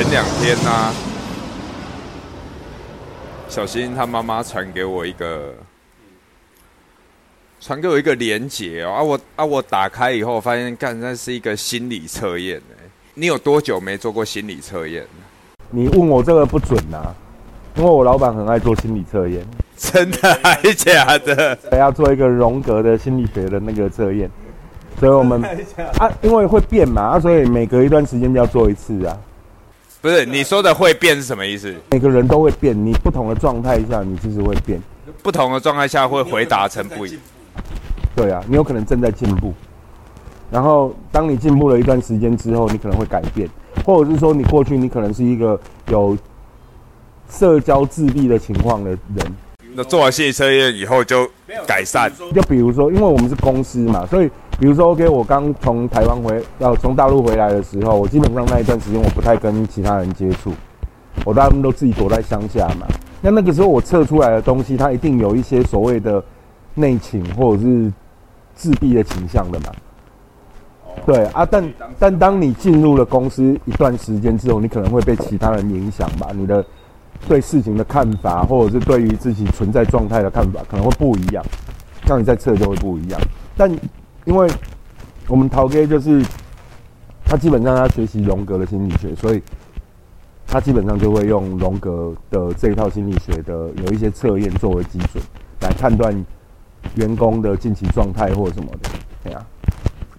[0.00, 0.92] 前两天呢，
[3.48, 5.52] 小新他妈妈传给我一个，
[7.60, 15.04] 传给我一个连结哦，啊我啊我打开以后发现，干那是一个心理测验哎，你有多久没做过心理测验？
[15.68, 17.12] 你问我这个不准呐，
[17.74, 19.44] 因为我老板很爱做心理测验，
[19.76, 21.58] 真的还是假的？
[21.72, 24.30] 要做一个荣格的心理学的那个测验，
[25.00, 25.42] 所以我们
[25.98, 29.18] 啊，因为会变嘛，啊，所以每隔一段时间就要做一次啊。
[30.00, 31.74] 不是你说的会变是什么意思？
[31.90, 34.80] 每个人都会变，你不同的状态下，你就是会变。
[35.22, 37.18] 不同的状态下会回答成不一。
[38.14, 39.52] 对啊，你有可能正在进步，
[40.50, 43.48] 然后当你进步了一段时间之后，你可能会改变，
[43.84, 46.16] 或者是说你过去你可能是一个有
[47.28, 49.47] 社交自闭的情况的人。
[49.78, 51.26] 那做完心理测验以后就
[51.66, 52.12] 改善。
[52.34, 54.30] 就比如说，因为我们是公司嘛，所以。
[54.60, 60.52] 比如说，OK，我刚从台湾回，要从大陆回来的时候，我基本上那一段时间我不太跟其他人接触，
[61.24, 62.84] 我大部分都自己躲在乡下嘛。
[63.22, 66.20] 那那个时候我测出来的东西，它一定有一些所谓的
[66.74, 67.92] 内倾或者是
[68.56, 69.66] 自闭的倾向的嘛。
[71.06, 76.66] 对啊，但但当你进入了公司一段时间之后，你可能会被其他人影响吧，你的
[77.26, 81.44] 对事情的看法，或者是对于自己存在状态的看法，可能会不一样。
[82.06, 83.20] 像你在测就会不一样，
[83.56, 83.74] 但。
[84.24, 84.46] 因为
[85.26, 86.22] 我们陶哥就是
[87.24, 89.40] 他基本上他学习荣格的心理学，所以
[90.46, 95.24] 他基本上就会用荣格的这一套心理学的有一些测验作为基准
[95.62, 96.12] 来判断
[96.96, 98.90] 员工的近期状态或者什么的，
[99.24, 99.46] 对啊，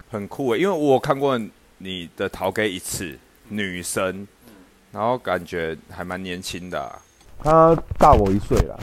[0.09, 1.39] 很酷诶，因为我看过
[1.77, 3.15] 你的陶哥一次，
[3.49, 4.27] 女生，
[4.91, 6.91] 然后感觉还蛮年轻的，
[7.43, 8.75] 他大我一岁啦。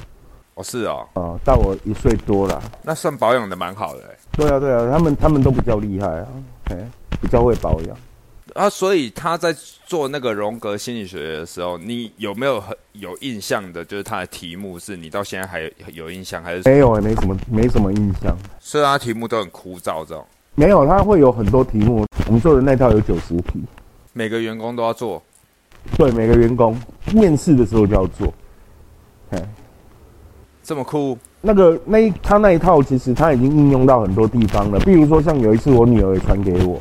[0.55, 4.03] 哦，是哦，哦，大我一岁多了，那算保养的蛮好的。
[4.33, 6.27] 对啊，对啊，他们他们都比较厉害啊，
[6.71, 7.97] 哎，比较会保养。
[8.55, 9.55] 啊，所以他在
[9.85, 13.85] 做那个荣格心理学的时候，你有没有很有印象的？
[13.85, 16.95] 就是他的题目是你到现在还有印象，还是没有？
[17.03, 18.35] 没什么，没什么印象。
[18.59, 20.27] 所以他题目都很枯燥，这种。
[20.55, 22.07] 没有，他会有很多题目。
[22.27, 23.63] 我们做的那套有九十题，
[24.15, 25.23] 每个员工都要做。
[25.97, 26.77] 对，每个员工
[27.13, 28.33] 面试的时候就要做。
[29.31, 29.43] 哎。
[30.63, 31.17] 这么酷？
[31.43, 34.81] 那个那一他那一套其实他已经应用到很多地方了。
[34.81, 36.81] 比如说像有一次我女儿也传给我，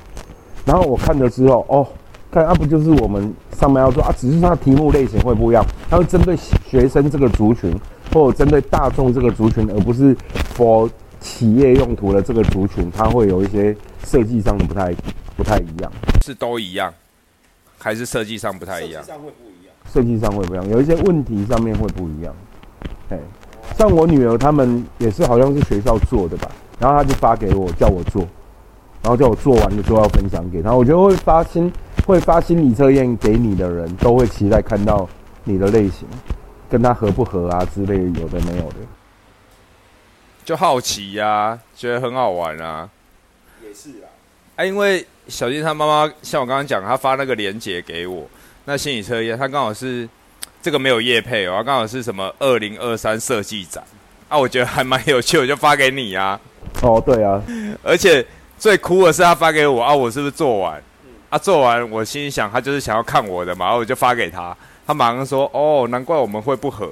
[0.65, 1.88] 然后我看了之后，哦，
[2.31, 7.79] 看啊不就是我们上面要做啊，只是它题目类型会不一样，它会针对学生这个族群，
[8.11, 10.17] 或者针对大众这个族群，而不是
[10.57, 10.89] for
[11.19, 14.91] 企业用途的这个族群，它会有一些设计上的不太
[15.38, 15.91] 不太一样。
[16.23, 16.91] 是都一样，
[17.78, 19.03] 还是设计上不太一样？
[19.03, 19.74] 设计上会不一样。
[19.94, 22.36] 设计上会不一样，有一些问题上面会不一样。
[23.09, 23.19] 哎。
[23.75, 26.50] 像我女儿他们也是好像是学校做的吧，
[26.80, 28.22] 然后他就发给我叫我做，
[29.02, 30.74] 然后叫我做完了之后要分享给他。
[30.74, 31.74] 我觉得会发心
[32.06, 35.09] 会发心理测验给你的人都会期待看到
[35.44, 36.07] 你的类型，
[36.69, 38.75] 跟他合不合啊之类有的没有的，
[40.46, 42.88] 就好奇呀，觉得很好玩啊。
[43.63, 44.07] 也是啊，
[44.57, 48.28] 哎，因为小金他妈妈像我刚刚讲，他发那个链接给我，
[48.66, 50.08] 那心理测验他刚好是。
[50.62, 53.84] 这个没有业配哦，刚好是什么二零二三设计展
[54.28, 56.40] 啊，我觉得还蛮有趣，我就发给你啊。
[56.81, 57.40] 哦，对啊，
[57.86, 58.25] 而且
[58.58, 60.81] 最酷的是他发给我啊，我是不是做完？
[61.30, 64.57] 啊，做完我心里想他就是想要看我的嘛，然后我就发给他，
[64.88, 66.90] 他马上说哦，难怪我们会不合，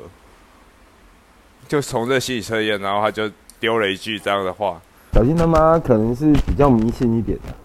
[1.67, 3.27] 就从这心理测验，然后他就
[3.59, 4.79] 丢了一句这样的话。
[5.13, 7.62] 小新他妈可能是比较迷信一点的。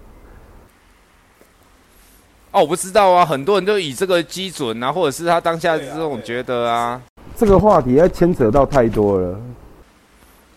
[2.59, 7.01] 哦，我不知道啊，很多人都以这个基准啊，或者是他当下这种觉得啊，
[7.37, 9.39] 这个话题要牵扯到太多了，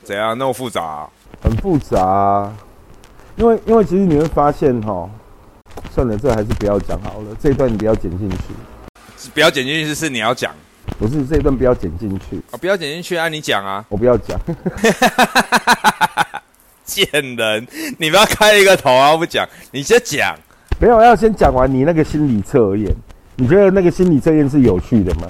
[0.03, 0.35] 怎样？
[0.35, 1.07] 那么复杂？
[1.43, 2.51] 很复杂，
[3.35, 5.07] 因为因为其实你会发现哈，
[5.93, 10.51] 算了，这还是不要讲好了，这一段你不要剪进去，不要剪进去是你要讲，
[10.97, 12.41] 不是这一段不要剪进去。
[12.49, 14.39] 啊，不要剪进去啊，你讲啊，我不要讲，
[16.83, 17.67] 贱人，
[17.99, 20.35] 你不要开一个头啊，不讲，你先讲。
[20.81, 22.91] 没有，要先讲完你那个心理测验。
[23.35, 25.29] 你觉得那个心理测验是有趣的吗？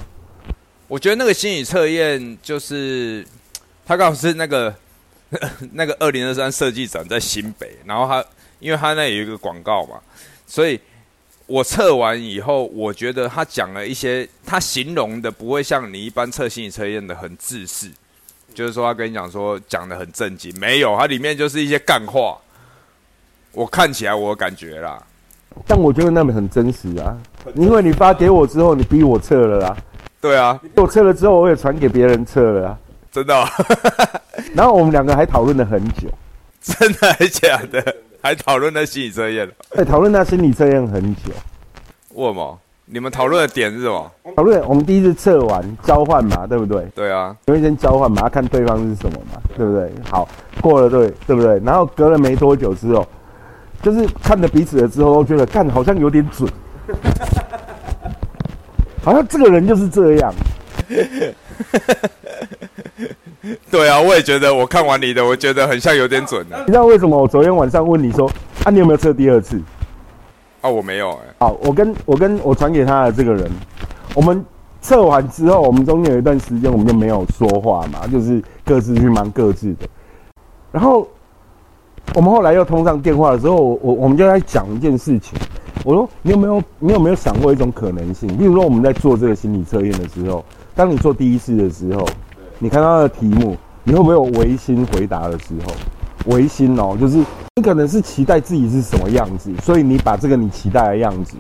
[0.87, 3.27] 我觉得那个心理测验就是，
[3.85, 4.73] 他刚好是那个
[5.73, 8.25] 那个二零二三设计展在新北，然后他
[8.61, 9.99] 因为他那有一个广告嘛，
[10.47, 10.79] 所以
[11.47, 17.91] 我测完以后，我觉得他讲了一些，他形容的不会像你一般测心理测验的很自私，
[18.53, 22.37] 就是说他跟你讲说讲的很正经，没有，它里面就是一些干话。
[23.51, 25.05] 我看起来我感觉啦。
[25.67, 27.15] 但我觉得那边很真实啊，
[27.55, 29.77] 因为你发给我之后，你逼我测了啊。
[30.19, 32.77] 对啊，我测了之后，我也传给别人测了啊。
[33.11, 33.45] 真的。
[34.55, 36.07] 然后我们两个还讨论了很久。
[36.61, 37.95] 真的还是假的？
[38.21, 39.49] 还讨论那心理测验？
[39.71, 41.31] 对，讨论那心理测验很久。
[42.13, 42.59] 为什么？
[42.85, 44.11] 你们讨论的点是什么？
[44.35, 46.85] 讨论我们第一次测完交换嘛，对不对？
[46.93, 49.91] 对啊，因为先交换嘛，要看对方是什么嘛，对不对？
[50.09, 50.27] 好，
[50.61, 51.59] 过了对对不对？
[51.65, 53.07] 然后隔了没多久之后，
[53.81, 56.49] 就是看了彼此了之后，都觉得干好像有点准，
[59.03, 60.33] 好像这个人就是这样。
[63.71, 66.59] 对啊，我也觉得，我看完你的，我觉得很像有点准的。
[66.59, 68.29] 你知道为什么我昨天晚上问你说
[68.63, 69.59] 啊，你有没有测第二次？
[70.61, 73.49] 啊，我没有哎、好，我跟我跟我传给他的这个人，
[74.13, 74.45] 我们
[74.79, 79.87] 测完之后，我们中间有一段时间我们就没有说话嘛，就是各自去忙各自的。
[80.71, 81.07] 然后
[82.13, 85.39] 我们后来又通上电话的时候，我我我们就在讲一件事情。
[85.83, 88.29] 我说你有没有你有没有想过一种可能性？
[88.37, 90.43] 例如说我们在做这个心理测验的时候，
[90.75, 92.05] 当你做第一次的时候，
[92.59, 95.73] 你看到的题目，你会不会有违心回答的时候？
[96.35, 97.17] 违心哦，就是
[97.55, 101.35] 你可能是期待自己是什么样子，所以你把这个你期待的样子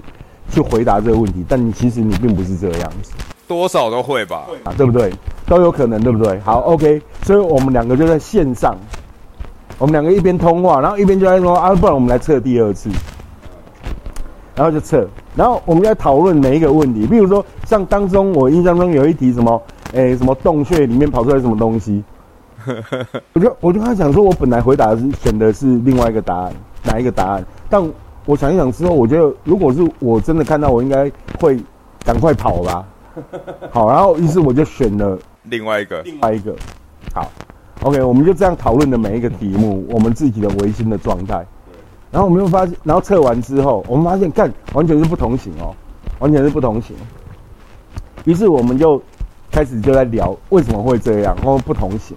[0.49, 3.11] 去回答这个问题，但你其实你并不是这个样子
[3.47, 4.47] 多少都会吧。
[4.63, 5.13] 啊，对不对？
[5.45, 6.39] 都有可能，对不对？
[6.39, 8.75] 好，OK，所以我们两个就在线上，
[9.81, 12.87] 我们两个一边通话，然后一边就在说啊，不然我们来测第二次，
[14.53, 19.59] 然后就测，然后我们在讨论每一个问题，比如说像当中我印象中有一题什么，
[19.93, 22.03] 诶，什么洞穴里面跑出来什么东西，
[23.33, 26.53] 我就我就跟他讲说，我本来回答的是选的是另外一个答案，
[26.83, 27.43] 哪一个答案？
[27.67, 27.81] 但
[28.27, 31.59] 我想一想之后，我觉得如果是我真的看到，我应该会
[32.05, 32.85] 赶快跑吧。
[33.71, 36.55] 好，然后于是我就选了另外一个，另外一个。
[37.15, 37.27] 好
[37.81, 41.45] ，OK，我们就这样讨论的每一个题目，我们自己的维心的状态。
[42.11, 45.73] 然后我们又发现，然后测完之后，我们发现，干完全是不同型哦，
[46.19, 46.95] 完全是不同型。
[48.25, 49.01] 于是我们就
[49.49, 52.15] 开始就在聊为什么会这样，然后不同型，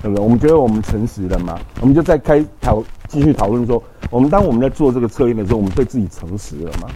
[0.00, 0.24] 对不对？
[0.24, 1.58] 我们觉得我们诚实了吗？
[1.80, 6.88] 我们就在开讨继续讨论说，我们当我们在做这个测验的时候，我们对自己诚实了吗？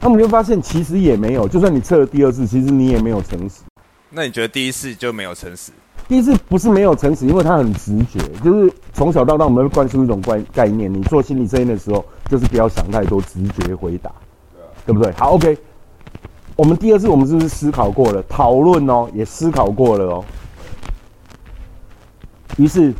[0.00, 1.46] 那我们就发现，其实也没有。
[1.46, 3.60] 就算你测了第二次，其实你也没有诚实。
[4.10, 5.70] 那你觉得第一次就没有诚实？
[6.08, 14.10] 第一次不是没有诚实，因为他很直觉，就是从小到大我们会灌输一种概概念，你做心理测验的时候，就是不要想太多，直觉回答，
[14.86, 15.12] 对不对？
[15.12, 15.56] 好，OK。
[16.56, 20.24] 我们第二次我们是不是思考过了，讨论哦，也思考过了哦。
[22.56, 22.92] 于是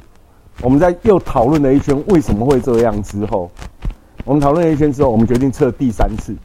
[0.60, 3.50] 我们在又讨论了一圈为什么会这样之后，
[4.24, 6.36] 我们讨论了一圈之后，我们决定测第三次。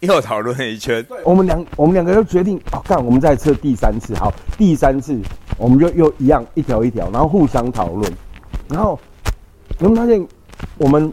[0.08, 5.20] 又讨论一圈，我们两我们两个又决定，哦，干，我们再测第三次，好，第三次
[5.58, 8.10] 我们就又一样一条一条，然后互相讨论，
[8.68, 8.98] 然后
[9.78, 10.26] 你会发现，
[10.78, 11.12] 我们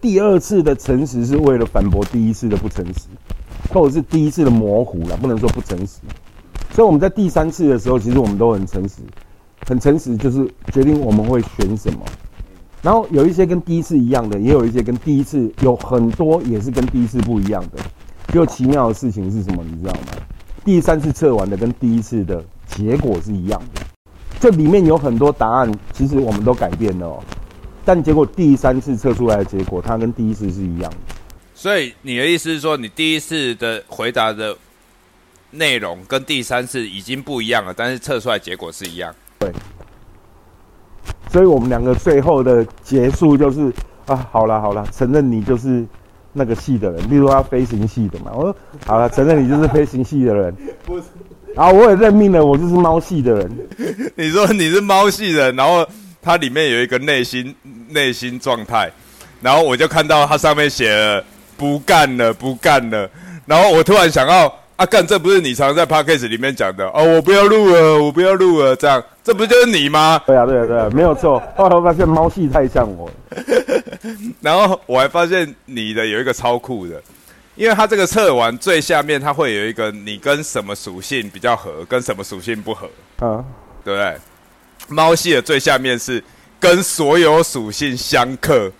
[0.00, 3.08] 第二次的诚实是为了反驳第一次的不诚实，
[3.72, 5.98] 或者是第一次的模糊了，不能说不诚实。
[6.70, 8.98] 所以我们在第三次的时候，其实我们都很诚实，
[9.66, 11.98] 很诚实，就是决定我们会选什么。
[12.80, 17.82] 然后有一些跟第一次一样的，也有一些跟第一次有很多也是跟第一次不一样的。
[18.34, 19.62] 就奇妙的事情是什么？
[19.62, 20.00] 你知道吗？
[20.64, 23.82] 第三次测完的跟第一次的结果是一样的，
[24.40, 27.22] 这里面有很多答案，其实我们都改变了哦。
[27.84, 30.96] 但结果第三次测出来的结果，它跟第一次是一样的。
[31.54, 34.56] 所以你的意思是说，你第一次的回答的
[35.52, 39.14] 内容跟第三次已经不一样了，但是测出来结果是一样。
[39.38, 39.52] 对。
[41.30, 43.72] 所以我们两个最后的结束就是
[44.06, 45.86] 啊，好了好了，承认你就是
[46.34, 48.32] 那个系的人，例如他飞行系的嘛。
[48.34, 50.54] 我说好了，承认你就是飞行系的人。
[50.84, 51.04] 不是。
[51.54, 53.58] 然后我也认命了，我就是猫系的人。
[54.16, 55.86] 你说你是猫系人，然后
[56.20, 57.54] 它里面有一个内心
[57.88, 58.90] 内心状态，
[59.40, 61.22] 然后我就看到它上面写了
[61.56, 63.08] 不干了，不干了。
[63.46, 70.20] 然后我突然想到，啊干，这不是你常在 podcast 里面讲的哦，我不要录了，我不要录了，这样，这不就是你吗？
[70.26, 71.40] 对啊，对啊，对啊，没有错。
[71.54, 73.14] 后来我发现猫系太像我了。
[74.40, 77.02] 然后我还发现你的有一个超酷的，
[77.54, 82.86] 因为它这个测完最下面它会有一个你跟什么属性比较合，跟什么属性不合，
[83.18, 83.44] 啊，
[83.84, 84.16] 对不对？
[84.88, 86.22] 猫系的最下面是
[86.60, 88.70] 跟所有属性相克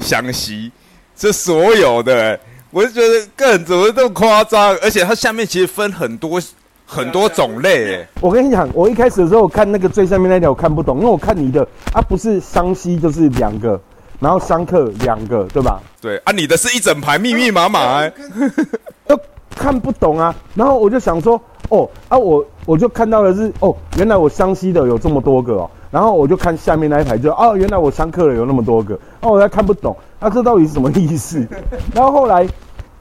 [0.00, 0.72] 相吸，
[1.14, 2.40] 这所有的、欸，
[2.70, 4.74] 我就觉得更怎么这么夸张？
[4.82, 6.40] 而且它下面其实分很多
[6.86, 13.78] 很多种类、欸，我跟你讲，我一开始的时候看那个最上面那条我看不懂，因为我看你的啊，不是相吸就是两个，
[14.22, 15.80] 然后相克两个，对吧？
[16.00, 18.12] 对啊，你的是一整排密密麻麻、欸，
[19.06, 19.18] 都
[19.50, 20.32] 看不懂啊。
[20.54, 25.70] 然后我就想说，哦啊，我我就看到的是，哦，原来我相吸的有这么多个哦。
[25.90, 31.46] 然后我就看下面那一排就，哦，原来我相克的有那么多个，哦，我还看不懂，啊，这到底是什么意思？
[31.92, 32.48] 然后后来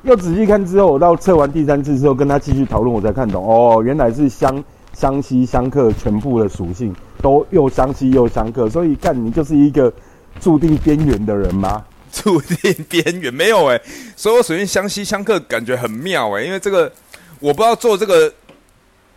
[0.02, 4.62] 又仔细看之后，我到测完第三次之后，跟他继续讨论，我才看懂，哦，原来是相
[4.92, 9.92] 相吸相克全部的属性都又相吸又相克，所以干你就是一个
[10.42, 11.86] 注定边缘的人吗？
[12.12, 13.34] 注定边缘。
[13.34, 13.80] 没有哎、
[14.18, 16.92] 所以我首先相吸相克，感觉很妙哎、因为这个
[17.40, 18.34] 我不知道做这个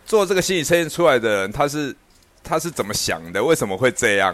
[0.05, 1.93] 做这个心理测验出来的人，他是
[2.41, 3.43] 他是怎么想的？
[3.43, 4.33] 为什么会这样？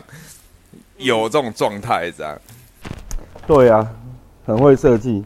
[0.97, 2.39] 有这种状态这样，
[3.47, 3.91] 对啊，
[4.45, 5.23] 很会设计。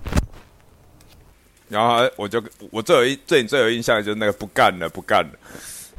[1.67, 2.41] 然后我就
[2.71, 5.31] 我最有一对你最有印象的就是那个不干了不干了，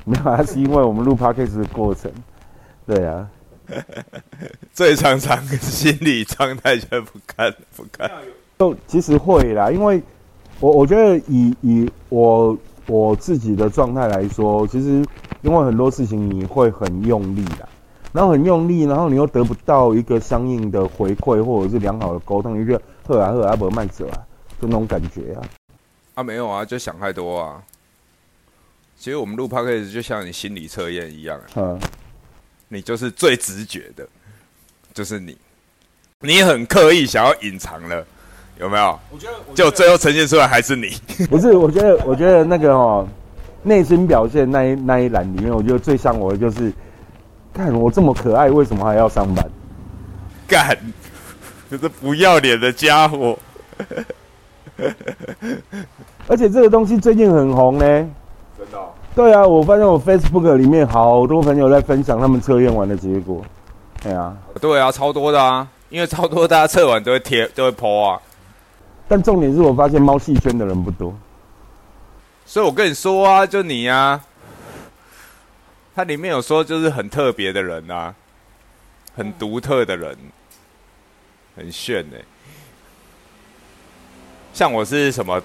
[0.06, 2.10] 没有啊，是因为我们录 podcast 的过程。
[2.86, 3.28] 对啊，
[4.72, 8.10] 最常常心理状态就不干不干。
[8.58, 10.02] 就其实会啦，因为
[10.60, 12.56] 我我觉得以以我
[12.86, 15.04] 我自己的状态来说，其实
[15.42, 17.68] 因为很多事情你会很用力啦，
[18.12, 24.24] 然后很用力，然后你又得不到一个相应的回馈或者是良好的沟通，你就觉得呵啊呵啊不慢走啊，
[24.60, 25.42] 就那种感觉啊。
[26.14, 27.62] 啊，没有啊，就想太多啊。
[28.98, 31.80] 其实我们录 podcast 就像你心理测验一样、啊，嗯，
[32.68, 34.06] 你就是最直觉的，
[34.92, 35.36] 就是你，
[36.20, 38.04] 你很刻意想要隐藏了，
[38.58, 38.98] 有没有？
[39.10, 40.96] 我觉得就最后呈现出来还是你。
[41.30, 43.06] 不是，我觉得我觉得那个哦，
[43.62, 46.72] 内心表现那一那一栏里面，我觉得最像我的就是，
[47.54, 49.48] 看我这么可爱，为什么还要上班？
[50.48, 50.76] 干，
[51.70, 53.38] 就是不要脸的家伙。
[56.28, 57.84] 而且这个东西最近很红呢。
[58.58, 58.92] 真的、哦？
[59.16, 63.42] 对啊，我发现我 Facebook 里面好多朋友在分享他们测验完的结果。
[64.02, 68.20] 对啊，对啊，超多的啊，因为超多大家测完都会贴，都会 po 啊。
[69.08, 71.16] 但重点是我发现猫戏圈的人不多。
[72.44, 74.22] 所以我跟你说啊，就你啊，
[75.94, 78.14] 它里面有说就是很特别的人啊，
[79.16, 80.14] 很独特的人，
[81.56, 82.20] 很炫哎、
[84.52, 85.40] 像我是什么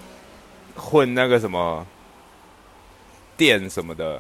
[0.75, 1.87] 混那个什么
[3.41, 4.19] 电什么的，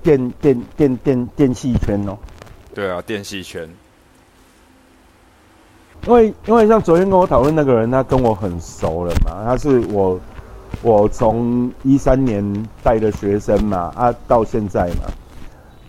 [0.00, 2.16] 电电电电电器圈哦，
[2.72, 3.68] 对啊，电器圈。
[6.06, 10.20] 因为因为像昨天跟我讨论那个人，他跟我很熟了嘛，他是我
[10.80, 15.10] 我从一三年带的学生嘛，啊到现在嘛，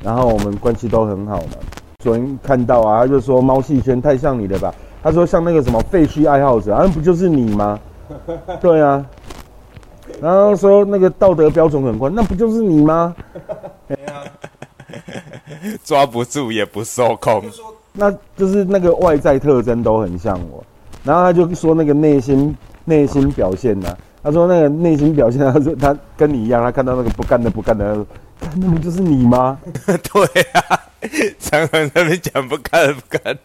[0.01, 1.57] 然后我们关系都很好嘛。
[1.99, 4.73] 昨天看到啊，他就说猫戏圈太像你了吧？
[5.03, 7.79] 他说像那个什么废墟爱好者，啊，那不就是你吗？
[8.59, 9.05] 对啊，
[10.21, 13.15] 然后说那个道德标准很宽，那不就是你吗？
[15.83, 17.43] 抓不住也不受控，
[17.93, 20.63] 那就是那个外在特征都很像我。
[21.03, 22.55] 然后他就说那个内心
[22.85, 28.05] 内心表现呢、他说那个内心表现，他说他跟你一样，他看到那个不干的不干的，他说
[28.39, 29.59] 干那不就是你吗？
[29.85, 30.79] 对啊，
[31.39, 33.37] 常常在那边讲不干不干，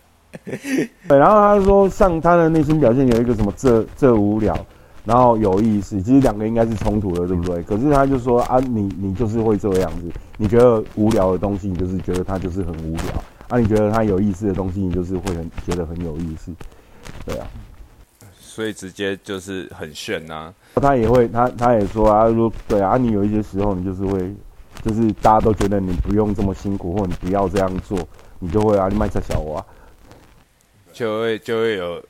[1.08, 4.54] 对，然后他说像他的内心表现有一个什么这这无聊，
[5.04, 7.62] 然后有意思，其实两个应该是冲突的，对不对？
[7.62, 16.52] 可是他就说啊，你你就是会这样子，你觉得无聊的东西，你就是觉得它就是很无聊啊，你觉得它有意思的东西，你就是会很觉得很有意思，
[17.24, 17.46] 对啊。
[18.38, 24.20] 所以直接就是很炫呐、他也会，他他也说啊，说对啊，你有一些时候你就是会，
[24.82, 27.98] 就是大家都觉得你不用这么辛苦，或你不要这样做，
[28.38, 29.64] 你就会啊，你卖菜小娃，
[30.92, 32.04] 就会就会有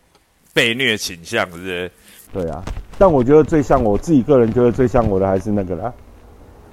[0.52, 1.92] 被虐倾向，是不是？
[2.32, 2.64] 对啊。
[3.00, 5.90] 但我觉得最像我自己个人觉得最像我的还是那个啦，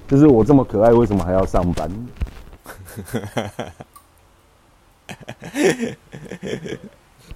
[0.09, 1.89] 就是我这么可爱，为什么还要上班？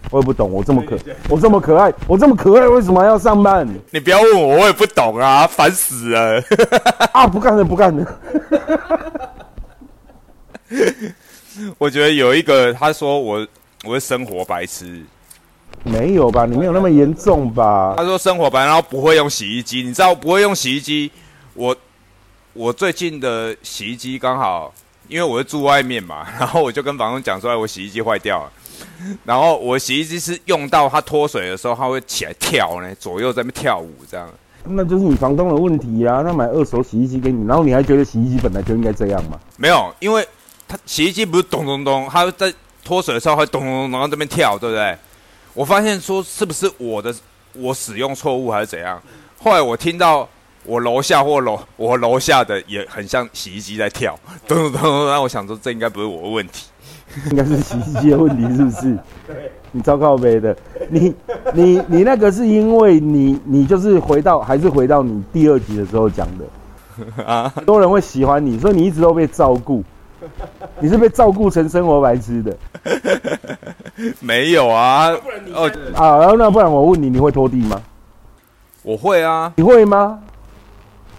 [0.09, 0.97] 我也不懂，我这么可，
[1.29, 3.65] 我这么可爱，我这么可爱，为什么还要上班？
[3.91, 6.43] 你不要问我，我也不懂啊，烦死了。
[7.13, 8.05] 啊，不干了，不干了。
[11.77, 13.47] 我觉得有一个他说我
[13.85, 15.01] 我是生活白痴，
[15.83, 16.45] 没有吧？
[16.45, 18.03] 你没有那么严重吧他？
[18.03, 21.11] 说生活白，然后不会用洗衣机，你知道不会用洗衣机，
[21.53, 21.75] 我
[22.53, 24.73] 我最近的洗衣机刚好，
[25.07, 28.51] 因为我是住外面嘛， 然后我就跟房东讲说，哎我洗衣机坏掉了。
[29.25, 34.27] 然后我洗衣机是用到它脱水的时候，它会起来跳呢，左右在那边跳舞这样。
[34.63, 36.21] 那就是你房东的问题啊！
[36.21, 39.39] 他买二手洗衣机给你，然后你还觉得洗衣机本来就应该这样嘛？
[39.57, 40.23] 没有，因为
[40.67, 44.95] 它洗衣机不是咚咚咚，它在脱水的时候会咚咚咚，然后这边跳，对不对？
[45.53, 47.13] 我发现说是不是我的
[47.53, 49.01] 我使用错误还是怎样？
[49.37, 50.27] 后来我听到
[50.63, 54.17] 我楼下或楼我楼下的也很像洗衣机在跳，
[54.47, 56.67] 咚咚咚咚，然后我想说这应该不是我的问题。
[57.29, 58.97] 应该是洗衣机的问题，是不是？
[59.27, 60.55] 对，你糟糕呗的，
[60.89, 61.13] 你
[61.53, 66.45] 你你那个是因为你你就是回到还是回到你第二集的时候讲的
[67.25, 69.83] 啊很多人会喜欢你，所以你一直都被照顾，
[70.79, 72.57] 你是被照顾成生活白痴的
[74.19, 75.09] 没有啊，
[75.53, 76.17] 哦，啊。
[76.17, 77.81] 然后那不然我问你，你会拖地吗？
[78.83, 80.19] 我会啊，你会吗？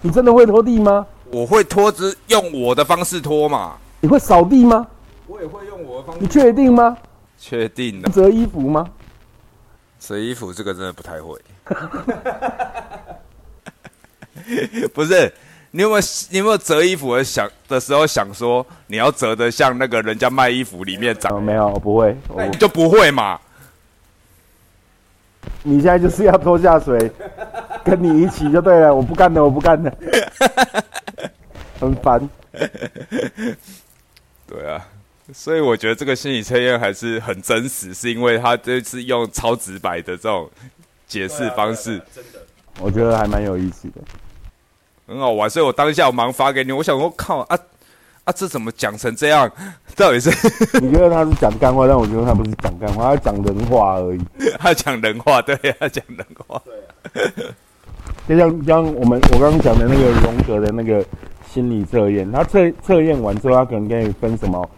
[0.01, 1.05] 你真的会拖地吗？
[1.31, 3.77] 我会拖只用我的方式拖嘛。
[4.01, 4.85] 你会扫地吗？
[5.27, 6.97] 我也会用我的方式你确定吗？
[7.37, 8.85] 确定的，折衣服吗？
[9.99, 11.39] 折衣服这个真的不太会。
[14.93, 15.33] 不是，
[15.75, 22.15] 你有没有你有没有折衣服的想的时候想说你要折的像那个人家卖衣服里面长，哦，没有，我不会。
[22.27, 23.39] 我你就不会嘛？
[25.63, 27.11] 你现在就是要拖下水，
[27.83, 28.93] 跟你一起就对了。
[28.93, 29.91] 我不干了，我不干了，
[31.81, 32.29] 很烦。
[34.45, 34.85] 对啊，
[35.33, 40.47] 所以我觉得这个心理测验还是很真实，是因为他这次用超直白的这种
[41.07, 42.39] 解释方式，真的
[42.79, 43.95] 我觉得还蛮有意思的。
[45.07, 45.49] 很好玩。
[45.49, 47.57] 所以我当下我忙发给你，我想说靠啊
[48.25, 49.51] 啊，这怎么讲成这样？
[49.95, 50.29] 到底是
[50.81, 54.21] 你觉得他是讲干话，但我觉得他不是讲干话，他讲人话而已。
[54.57, 55.41] 他讲人话？
[55.41, 56.61] 对，他讲人话。
[58.27, 61.05] 就像像我们我刚刚讲的那个荣格的那个
[61.51, 64.69] 心理测验，他测测验完之后，他可能给你分什么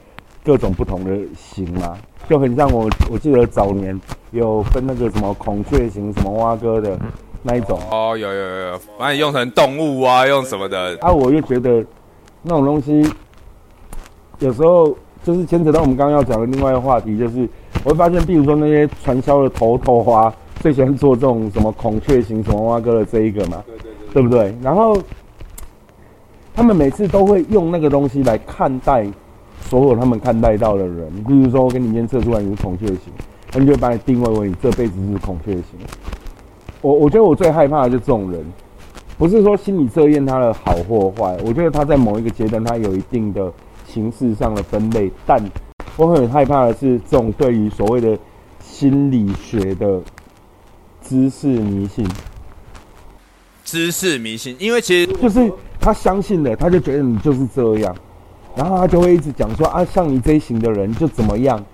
[0.43, 3.99] 各种不同的型嘛，就很像我我记得早年
[4.31, 6.99] 有分那个什么孔雀型、什么蛙哥的
[7.47, 7.79] 那一种。
[7.91, 10.97] 哦，有有有有，把你用成动物啊，用什么的？
[10.99, 11.85] 啊，我又觉得
[12.41, 13.07] 那种东西
[14.39, 17.47] 有时候就是牵扯到我们刚刚要讲的另外一个话题，就是
[17.83, 24.55] 我会发现，比如说那些传销的头头花最喜欢做这种什么孔雀型、什么蛙哥的这一个嘛，对对对，对不对？
[24.63, 24.97] 然后
[26.55, 29.05] 他们每次都会用那个东西来看待
[29.61, 33.13] 所有他们看待到的人，比如说我给你今天测出来你是孔雀型，
[33.51, 35.63] 他们就把你定位为你这辈子是孔雀型。
[36.85, 38.45] 我我觉得我最害怕的就是这种人，
[39.17, 43.51] 不是说心理测验他的好或坏，我觉得他在某一个阶段他有一定的
[43.87, 45.43] 形式上的分类，但
[45.97, 48.15] 我很害怕的是这种对于所谓的
[48.59, 49.99] 心理学的
[51.01, 52.07] 知识迷信。
[53.63, 57.95] 知识迷信，因为其实就是他相信了，他就觉得你就是这样，
[58.55, 61.65] 然后他就会一直讲说啊，像你这一型的人就怎么样，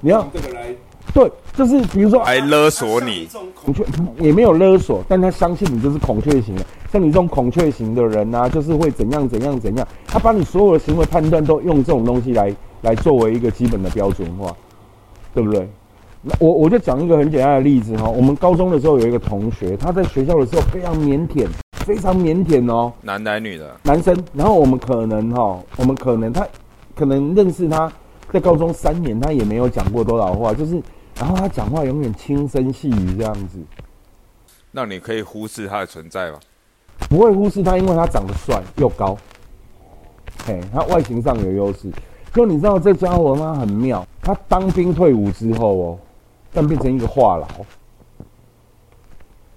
[0.00, 0.63] 你要这个来
[1.14, 3.84] 对，就是比如说来勒索你，孔雀
[4.18, 14.52] 也没有勒索，但他相信你就是孔雀型的，像你这种孔雀型的人呐、就是会怎样怎样怎样，他把你所有的行为判断都用这种东西来来作为一个基本的标准化，
[15.32, 15.68] 对不对？
[16.20, 21.46] 那我我就讲一个很简单的例子哈，我们高中的时候有一个同学，他在学校的时候非常腼腆，
[21.86, 23.70] 非常腼腆哦，男男女的？
[23.84, 26.44] 男生，然后我们可能哈，我们可能他
[26.96, 27.92] 可能认识他
[28.32, 30.82] 在高中三年，他也没有讲过多少话，就是
[31.16, 33.58] 然后他讲话永远轻声细语这样子，
[34.70, 36.38] 那你可以忽视他的存在吗？
[37.08, 39.16] 不会忽视他，因为他长得帅又高，
[40.46, 41.90] 嘿，他外形上有优势。
[42.32, 45.98] 可你知道这家伙他很妙，他当兵退伍之后哦，
[46.52, 47.44] 但变成一个话痨，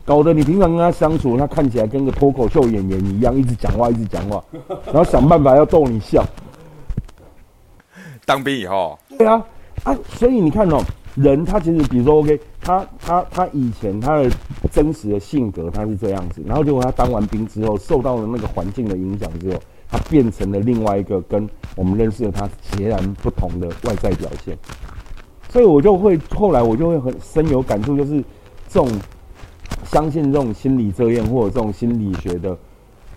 [0.05, 4.43] 搞得你平常跟他相处，他看起来跟个脱口秀演员一样，一直讲话，一直讲话，
[4.85, 6.23] 然后想办法要逗你笑。
[8.25, 9.43] 当兵以后，对啊，
[9.83, 10.83] 啊，所以你看哦，
[11.17, 14.29] 人他其实比如说 OK，他他他以前他的
[14.71, 24.55] 真实的性格他是这样子，然后结果他当完兵之后，受到了那个环境的影响之后，他变成了另外一个跟我们认识的他截然不同的外在表现。
[25.49, 28.23] 所以我就会后来我就会很深有感触，就是
[28.67, 28.87] 这种
[29.85, 32.55] 相信这种心理测验或者这种心理学的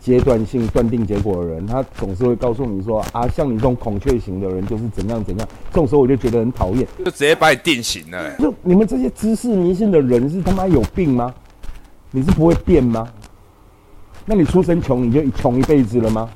[0.00, 5.48] 阶段性断定结果的人，他总是会告诉你说啊，像你这种孔雀型的人就是怎样怎样。
[5.70, 8.36] 这种时候我就觉得很讨厌，就直接把你定型了、欸。
[8.38, 11.32] 就你们这些知识迷信的人是他妈有病吗？
[12.10, 13.06] 你是不会变吗？
[14.26, 16.28] 那你出生穷你就穷一辈子了吗？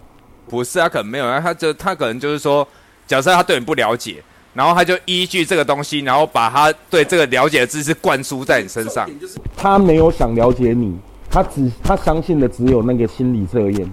[0.48, 2.66] 不是，啊可能没有啊，他就他可能就是说，
[3.07, 4.22] 假设他对你不了解，
[4.53, 9.09] 然后他就依据这个东西，然后把他对这个了解的知识灌输在你身上。
[9.57, 10.96] 他没有想了解你，
[11.35, 13.92] 他只他相信的只有那个心理测验。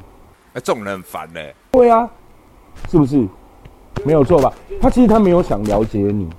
[0.54, 2.08] 哎、这种人很烦嘞、对啊，
[2.88, 3.28] 是不是？
[4.06, 4.54] 没有错吧？
[4.80, 6.30] 他其实他没有想了解你，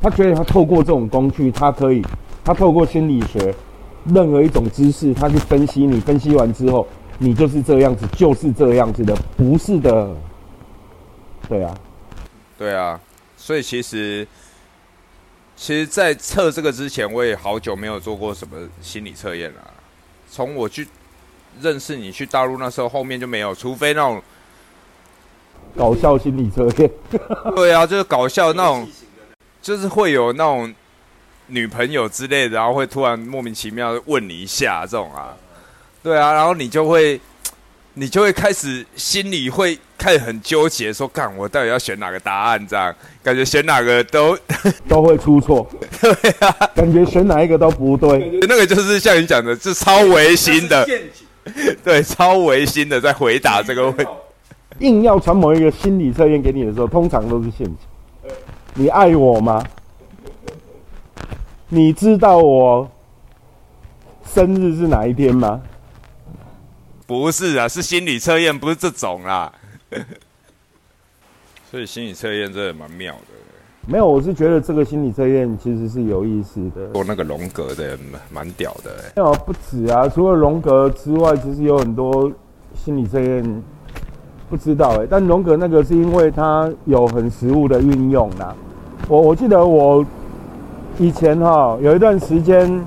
[0.00, 2.02] 他觉得他透过这种工具，他可以，
[2.42, 3.54] 他透过心理学
[4.06, 6.86] 任何一种知识，他去分析你，分析完之后，
[7.18, 10.10] 你就是这样子，就是这样子的，不是的。
[11.46, 11.74] 对啊，
[12.56, 12.98] 对啊，
[13.36, 14.26] 所以其实，
[15.54, 19.73] 其实，在测这个之前，我也好久没有做过什么心理测验了。
[20.34, 20.84] 从我去
[21.60, 24.20] 认识你去大陆那时候，后面就没有，除非那种，
[25.76, 26.90] 搞笑心理测验，
[27.54, 28.88] 对啊，就是搞笑那种，
[29.62, 30.74] 就是会有那种
[31.46, 35.36] 女朋友之类的，然后会突然莫名其妙地问你一下这种啊，
[36.02, 37.20] 对啊，然后你就会，
[37.92, 42.66] 你就会开始心里会开始很纠结，说干我到底要选哪个答案？
[42.66, 44.36] 这样感觉选哪个都
[44.86, 45.66] 都会出错。
[45.98, 48.38] 对啊，感觉选哪一个都不对。
[48.42, 54.06] 那个就是像你讲的，是超违心的，陷阱，对，超违心的在回答这个问题。
[54.80, 57.76] 硬要传某一个心理测验给你的时候，通常都是陷阱。
[58.74, 59.64] 你爱我吗？
[61.70, 62.86] 你知道我
[64.34, 65.62] 生日是哪一天吗？
[67.06, 69.50] 不是啊，是心理测验，不是这种啦。
[71.70, 73.20] 所以心理测验真的蛮妙的。
[73.86, 76.88] 没有，我是觉得这个心理测验其实是有意思的。
[76.94, 77.98] 做那个荣格的
[78.32, 78.90] 蛮屌的。
[79.14, 82.32] 没有，不止啊，除了荣格之外，其实有很多
[82.74, 83.62] 心理测验
[84.48, 85.06] 不知道哎。
[85.10, 88.56] 但荣格那个是因为它有很实物的运用啦。
[89.06, 90.02] 我我记得我
[90.98, 92.82] 以前哈有一段时间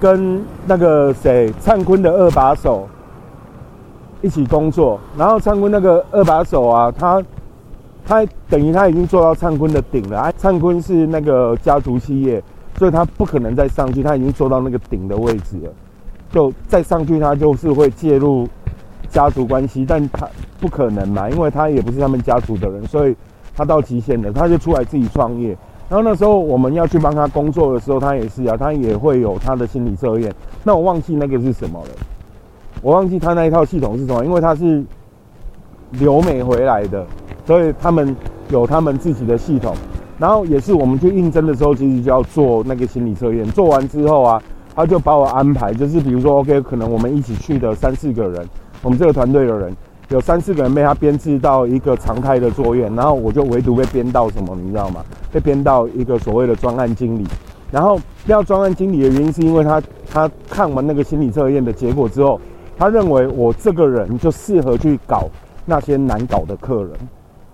[0.00, 2.88] 跟那个谁灿坤的二把手
[4.24, 7.22] 一起工作，然后灿坤那个二把手啊，他。
[8.06, 12.42] 他等于他已经做到灿坤的顶了，啊，灿坤是那个家族企业，
[12.76, 15.72] 所以他不可能再上去，他已经做到那个顶的位置了，
[16.30, 18.46] 就再上去他就是会介入
[19.08, 20.28] 家族关系，但他
[20.60, 23.16] 不可能嘛，因为他也不是他们家族的人，所以
[23.56, 25.56] 他到极限了，他就出来自己创业。
[25.88, 30.30] 然后那时候我们要去帮他工作的时候，他也是啊，他也会有他的心理测验。
[30.62, 31.88] 那我忘记那个是什么了，
[32.84, 34.84] 我忘记他那一套系统是什么，因为他是
[35.92, 37.04] 留美回来的。
[37.46, 38.14] 所以他们
[38.50, 39.74] 有他们自己的系统，
[40.18, 43.42] 然后也是我们去应征的时候，其实就要做那个心理测验。
[43.52, 44.42] 做完之后啊，
[44.74, 48.46] 他就把我安排，就是比如说，OK，可能我们一起去的三四个人，
[48.82, 49.74] 我们这个团队的人
[50.10, 55.02] 有三四个人被他编制到一个常态的作业，然后我就唯独被编到什么，你知道吗？
[55.32, 57.26] 被编到一个所谓的专案经理。
[57.70, 62.40] 然后要专案经理的原因是因为他他看完那个心理测验的结果之后，
[62.76, 65.28] 他认为我这个人就适合去搞
[65.64, 66.92] 那些难搞的客人。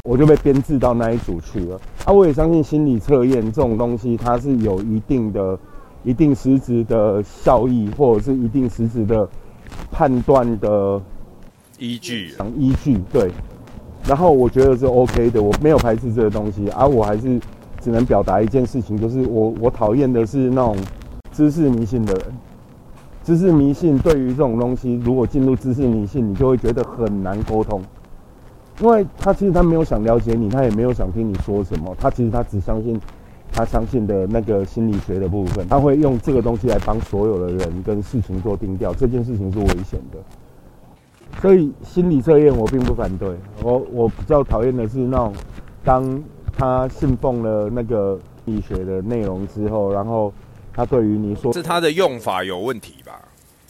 [0.05, 1.79] 我就被编制到那一组去了。
[2.07, 5.59] 啊，我也相信心理测验这种东西，它是有一定的、
[6.05, 9.29] 一定实质的效益，或者是一定实质的
[9.93, 10.99] 判断的
[11.79, 12.33] 依据。
[12.57, 13.31] 依据对。
[14.07, 16.71] 然后我觉得是 OK 的，我没有排斥这个东西。
[16.71, 17.39] 而我还是
[17.79, 20.75] 只能表达一件事情，就是我我讨厌的是那种
[21.31, 22.23] 知识迷信的人。
[23.31, 27.81] 知识迷信对于这种东西，如果进入知识迷信，你就会觉得很难沟通。
[28.81, 33.01] 因为他其实他没有想了解你，他也没有想听你说什么，他其实他只相信
[33.53, 40.19] 他相信的那个心理学的部分，他会用这个东西来帮所有的人跟事情做定调，这件事情是危险的。
[41.41, 45.33] 所以心理测验我并不反对，我我比较讨厌的是那种
[45.85, 46.21] 当
[46.53, 50.33] 他信奉了那个心理学的内容之后，然后
[50.81, 53.21] 他对于你说是他的用法有问题吧？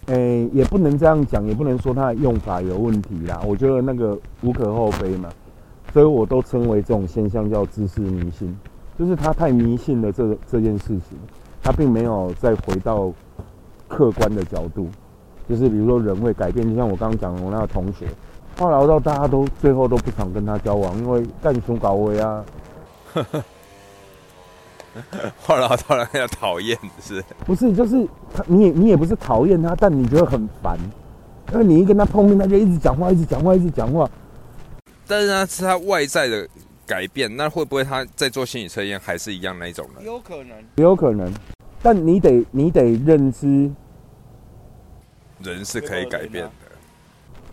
[0.07, 3.43] 诶，也不能这样讲，也不能说他的用法有问题啦。
[3.45, 5.29] 我觉得那个无可厚非嘛，
[5.93, 8.57] 所以我都称为这种现象叫知识迷信，
[8.97, 11.19] 就是他太迷信了这这件事情，
[11.61, 13.13] 他并没有再回到
[13.89, 14.89] 客观的角度，
[15.49, 18.07] 就是比如说人会改变，就像我刚刚讲我那个同学，
[18.57, 22.45] 后来到大家都最后都不想跟他交往，因为干穷搞威啊。
[25.41, 27.23] 后来到了要讨厌是？
[27.47, 30.77] 不是，就是他，你也你也不是讨厌他，但你觉得很烦，
[31.53, 34.11] 因为你一跟他碰面，他就一直讲话，一直讲话，一直讲话。
[35.07, 36.49] 但是呢，是他外在的
[36.87, 40.03] 改变，那会不会他在做心理测验还是一样那一种呢？
[40.05, 41.33] 有可能，有可能。
[41.83, 43.71] 但你得你得认知，
[45.43, 46.51] 人是可以改变的。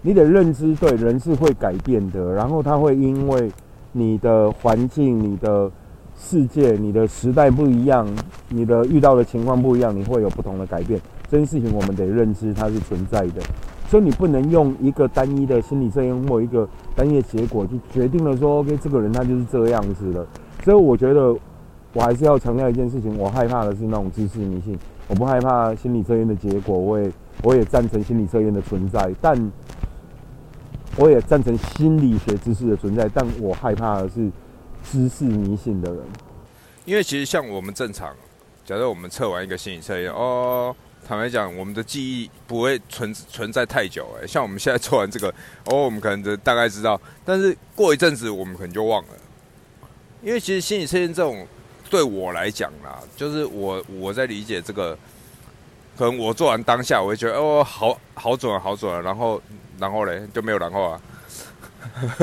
[0.02, 2.34] 你得认知，对，人是会改变的。
[2.34, 3.52] 然后他会因为
[3.92, 5.72] 你的环境，你的。
[6.18, 8.08] 世界，你的时代不一样，
[8.50, 11.00] 你的遇到的情况不一样，你会有不同的改变。
[11.30, 13.42] 这件事情我们得认知它是存在的，
[13.88, 20.26] 所以你不能用一个单一的心理测验或一个单一的结果就决定了说，OK，这个人他就是这样子的。
[20.64, 21.36] 所以我觉得
[21.94, 24.78] 我还是要强调一件事情，我害怕的是那种知识迷信，
[25.08, 27.12] 我不害怕心理测验的结果，我也
[27.44, 29.52] 我也赞成心理测验的存在，但
[30.98, 34.32] 我也赞成心理学知识的存在，但我害怕的是。
[34.92, 36.02] 知识迷信的人，
[36.86, 38.16] 因为其实像我们正常，
[38.66, 40.74] 假设我们测完一个心理测验，哦，
[41.06, 44.08] 坦白讲，我们的记忆不会存存在太久。
[44.22, 45.28] 哎，像我们现在做完这个，
[45.66, 49.10] 哦，我们可能就大概知道，但是过一阵子，我们可能就忘了。
[50.22, 51.46] 因为其实心理测验这种，
[51.90, 54.98] 对我来讲啦，就是我我在理解这个，
[55.98, 59.42] 可能我做完当下，我会觉得哦，好好准，好准，然后
[59.78, 61.02] 然后嘞就没有然后啊，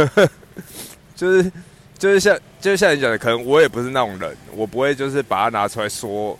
[1.15, 1.53] 就是。
[1.97, 6.35] 就是像，就是像你讲的，可能我也不是那种人，我不会就是把它拿出来说，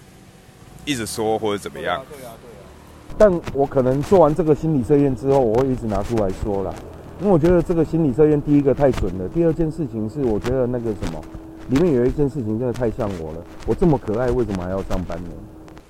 [0.87, 2.03] 一直说或者怎么样。
[2.09, 3.13] 对啊，对啊。
[3.19, 6.75] 但我可能做完这个心理测验之后，我会一直拿出来说了，
[7.21, 11.23] 因为我觉得这个心理测验第一个太准了，第二件事情是我觉得那个什么，
[11.69, 13.45] 里面有一件事情真的太像我了。
[13.67, 15.31] 我这么可爱，为什么还要上班呢？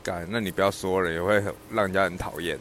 [0.03, 2.59] 干，那你不要说了，也会让人家很讨厌。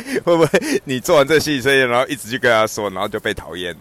[0.24, 0.48] 会不会
[0.84, 3.76] 你做完这个心理测验，然后一直去跟他说，然后就被讨厌？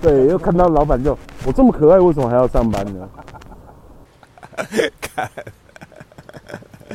[0.00, 3.08] 对，又看到老板就我这么可爱，为什么还要上班呢？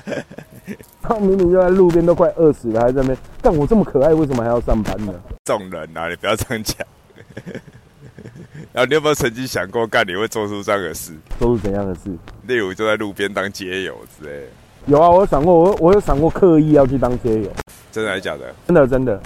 [1.02, 3.18] 他明明就在路边都快饿死了，还在那边。
[3.42, 5.14] 但我这么可爱，为什么还要上班呢？
[5.44, 6.78] 这种人啊，你不要这样讲。
[8.72, 11.12] 然后你有没有曾经想过，干你会做出这样的事？
[11.40, 12.10] 做出怎样的事？
[12.48, 14.48] 例如就在路边当街友之类。
[14.88, 17.50] 有啊，我有想过，我我有想过刻意要去当街友。
[17.92, 18.54] 真的还是假的？
[18.68, 19.22] 真的真的。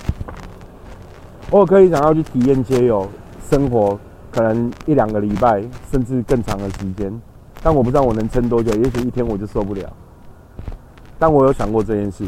[1.52, 3.10] 我有刻意想要去体验街友
[3.50, 3.98] 生活，
[4.32, 7.22] 可能一两个礼拜，甚至更长的时间。
[7.64, 9.92] 但我不知道我能撑多久，也许一天我就受不了。
[11.18, 12.26] 但我有想过这件事，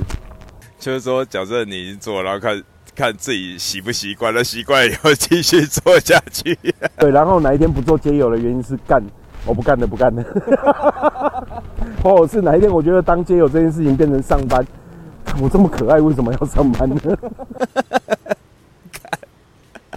[0.80, 2.64] 就是说，假设你已经做，然后看
[2.96, 6.58] 看自己习不习惯，了习惯以后继续做下去。
[6.98, 9.04] 对，然后哪一天不做街友的原因是干，
[9.46, 10.24] 我不干了，不干的。
[12.04, 14.66] 或 者是哪一天我觉得当街友这件事情变成上班，
[15.42, 17.00] 我这么可爱，为什么要上班呢？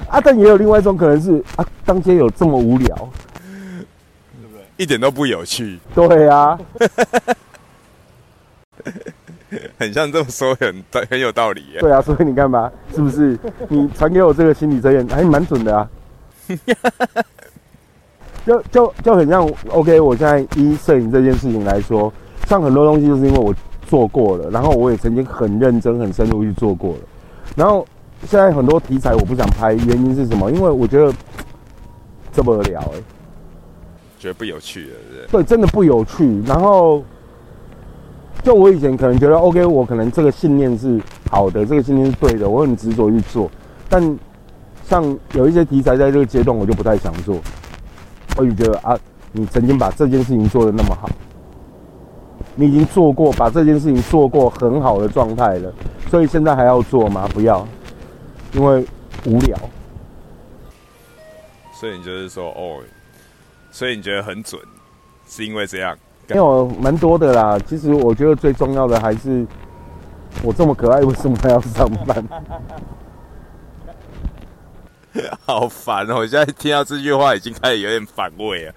[0.09, 4.62] 啊，但也有另外一种可能是啊，当街友这么无聊，对不对？
[4.76, 5.79] 一点都不有趣。
[5.94, 6.59] 对啊。
[9.79, 11.64] 很像这么说，很很有道理。
[11.81, 13.38] 对啊，所以你干嘛，是不是？
[13.68, 15.88] 你传给我这个心理测验还蛮准的啊。
[18.46, 22.12] 就就就很像，OK，我现在依摄影这件事情来说，
[22.46, 23.55] 像很多东西就是因为我
[23.87, 27.00] 做过了，然后我也曾经很认真、很深入去做过了。
[27.57, 27.87] 然后
[28.26, 30.50] 现在很多题材我不想拍，原因是什么？
[30.50, 31.12] 因为我觉得
[32.33, 33.03] 这么聊，哎，
[34.18, 34.96] 觉得不有趣了，
[35.31, 36.42] 对，真的不有趣。
[36.46, 37.03] 然后。
[38.42, 40.98] 就我以前可能觉得 OK，我可能这个信念是
[41.31, 43.50] 好的，这个信念是对的，我很执着去做。
[43.87, 44.18] 但
[44.83, 47.37] 像有一些题材在这个阶段，我就不太想做。
[48.40, 48.98] 我就觉得啊，
[49.33, 51.09] 你曾经把这件事情做得那么好，
[52.55, 55.72] 你已经做过，把这件事情做过很好的状态了，
[56.09, 57.29] 所以现在还要做吗？
[57.35, 57.66] 不要，
[58.53, 58.85] 因为
[59.26, 59.59] 无聊。
[61.72, 62.79] 所以你就是说哦，
[63.70, 64.61] 所以你觉得很准，
[65.26, 65.96] 是因为这样。
[66.29, 67.59] 没有蛮多的啦。
[67.66, 69.46] 其实我觉得最重要的还是
[70.42, 72.24] 我这么可爱，为什么还要上班？
[75.44, 76.16] 好烦哦！
[76.16, 78.75] 我现在听到这句话已经开始有点反胃了。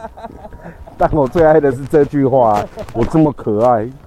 [0.98, 3.88] 但我最爱的是这句话：我这么可爱。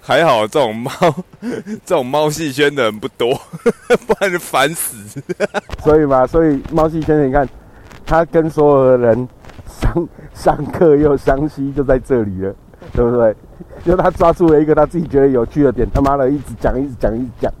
[0.00, 0.90] 还好这种猫，
[1.84, 3.34] 这种猫戏圈的人不多，
[4.06, 5.22] 不然就烦死。
[5.82, 7.48] 所以嘛，所以猫戏圈，你看。
[8.04, 9.28] 他跟所有的人
[9.64, 12.54] 相相克又相吸，就在这里了，
[12.92, 13.34] 对不对？
[13.84, 17.52] 就他抓住了一个他自己觉得有趣的点，他妈的一直讲，一直讲，一直讲。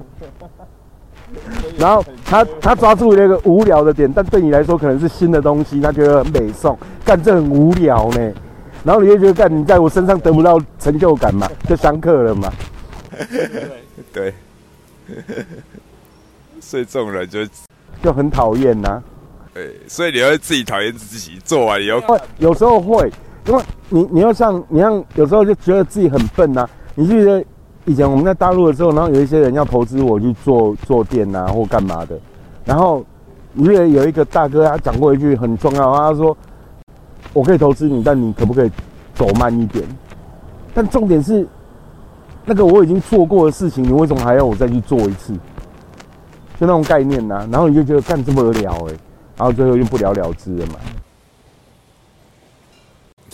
[1.78, 8.32] 然后他他抓住了一个无聊的点，但对你来说可能是新的东西，他觉得很美颂，干这很无聊呢。
[8.84, 12.52] 然后你就觉得干你在我身上得不到成就感嘛，就相克了嘛。
[14.12, 14.34] 对，
[16.60, 17.40] 所以这种人就
[18.02, 19.02] 就很讨厌呐。
[19.54, 23.10] 对，所以你会自己讨厌自己，做完以后有时候会，
[23.46, 26.68] 因为你你要像你像有时候就觉得自己很笨呐。
[26.94, 27.44] 你记得
[27.84, 32.18] 以前我们在大陆的时候，然后有一些人要投资我去做做店呐或干嘛的，
[32.64, 33.04] 然后
[33.52, 36.36] 你记得有一个大哥他讲过一句很重要，他说
[37.32, 38.70] 我可以投资你，但你可不可以
[39.14, 39.84] 走慢一点？
[40.74, 41.46] 但重点是
[42.44, 45.32] 那个我已经做过的事情，你为什么还要我再去做一次？
[46.60, 48.94] 就那种概念呐，然后你就觉得干这么无聊哎。
[49.36, 50.74] 然后最后又不了了之了嘛？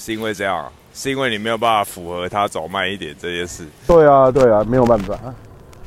[0.09, 0.67] 是因为这样？
[0.95, 3.67] 是因为你没有办法符合他走慢一点这件事？
[3.87, 5.15] 对啊，对啊，没有办法，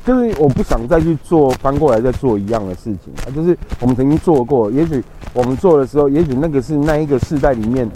[0.06, 3.34] 就是我不想再去做翻过来再做一样的事情啊。
[3.34, 7.90] 就是我们曾经做过，也许我们做的时候，也许那个是那一个世代里面，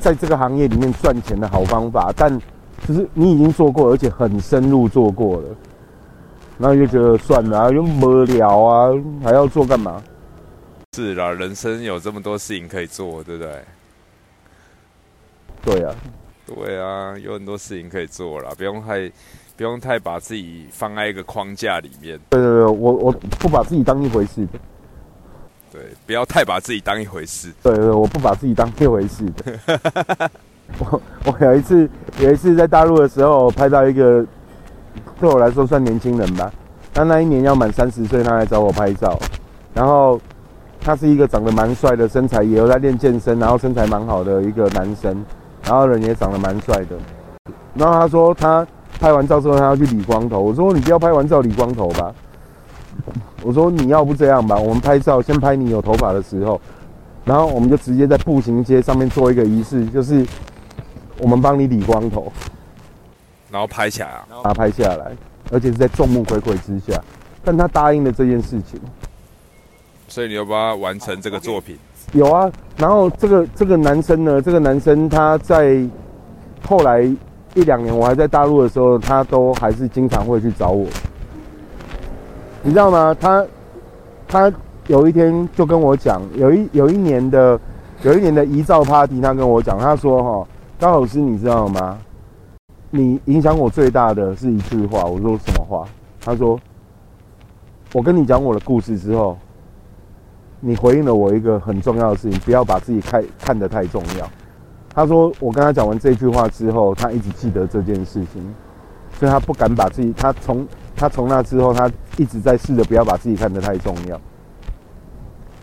[0.00, 2.36] 在这个行业里面赚钱的好方法，但
[2.88, 5.44] 就是你已经做过，而且很深入做过了，
[6.58, 8.90] 然后就觉得算了，又无聊啊，
[9.22, 10.02] 还要做干嘛？
[10.96, 13.50] 是啦，人生有这么多事情可以做，对不对？
[15.64, 15.94] 对啊，
[16.46, 19.10] 对啊，有很多事情可以做了，不用太
[19.56, 22.18] 不用太把自己放在一个框架里面。
[22.30, 24.58] 对对对，我我不把自己当一回事的。
[25.72, 27.50] 对，不要太把自己当一回事。
[27.62, 30.30] 对对，我不把自己当一回事的。
[30.78, 31.88] 我我有一次
[32.20, 34.24] 有一次在大陆的时候拍到一个，
[35.18, 36.52] 对我来说算年轻人吧。
[36.92, 39.18] 他那一年要满三十岁，他来找我拍照，
[39.72, 40.20] 然后。
[40.86, 45.24] 他是一个长得蛮帅的，身材也有在练健身，然后身材蛮好的一个男生，
[45.64, 46.96] 然后人也长得蛮帅的。
[47.74, 48.66] 然后他说他
[49.00, 52.14] 拍完照之后他要去理光头，我说你不要拍完照理光头吧。
[53.42, 56.60] 我说你要不这样吧，我们拍照先拍你有头发的时候，
[57.24, 60.24] 然后我们就直接在步行街上面做一个仪式，就是
[61.18, 62.32] 我们帮你理光头，
[63.50, 65.12] 然后拍下来啊，把它拍下来，
[65.50, 67.02] 而且是在众目睽睽之下。
[67.42, 68.80] 但他答应了这件事情。
[70.08, 71.76] 所以你要帮他完成这个作品，
[72.12, 75.84] 有啊，然后这个这个男生呢，这个男生他在
[76.64, 77.02] 后来
[77.54, 80.86] 一两年我还在大陆的时候，他都还是经常会去找我，
[82.62, 83.16] 你知道吗？
[83.18, 83.44] 他
[84.28, 84.52] 他
[84.86, 87.58] 有一天就跟我讲，有一有一年的
[88.02, 91.98] 有一年的遗照 party，他跟我讲，他说哈，高老师你知道吗？
[92.90, 95.84] 你影响我最大的是一句话，我说什么话？
[96.20, 96.60] 他说，
[97.92, 99.36] 我跟你讲我的故事之后。
[100.66, 104.26] 你回应了我一个很重要的事情，不要把自己看看得太重要。
[104.94, 108.54] 他说，我跟他讲完这句话之后，他一直记得这件事情，
[109.18, 114.18] 所以他不敢把自己，他从他从那之后，他一直在试着不要把自己看得太重要。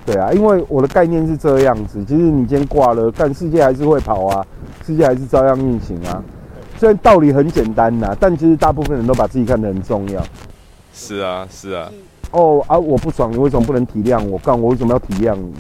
[0.06, 4.46] 对啊，因为我的概念是这样子，其实你今天挂了，但世界还是会跑啊，
[4.86, 6.24] 世界还是照样运行啊。
[6.78, 10.24] 虽然道理很简单呐，但其实大部分人都把自己看得很重要。
[10.94, 11.90] 是啊，是啊。
[12.32, 12.78] 哦啊！
[12.78, 14.38] 我不爽，你为什么不能体谅我？
[14.40, 15.54] 干我为什么要体谅你？